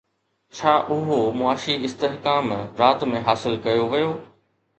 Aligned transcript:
ڇا 0.59 0.71
اهو 0.95 1.17
معاشي 1.41 1.75
استحڪام 1.89 2.45
رات 2.81 3.07
۾ 3.13 3.23
حاصل 3.29 3.61
ڪيو 3.69 3.83
ويو؟ 3.95 4.11